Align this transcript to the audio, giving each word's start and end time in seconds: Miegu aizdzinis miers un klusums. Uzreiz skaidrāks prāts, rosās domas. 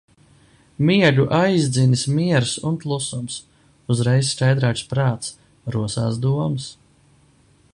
Miegu 0.87 1.25
aizdzinis 1.41 2.05
miers 2.19 2.53
un 2.69 2.75
klusums. 2.85 3.35
Uzreiz 3.95 4.25
skaidrāks 4.33 4.85
prāts, 4.95 5.27
rosās 5.77 6.19
domas. 6.25 6.65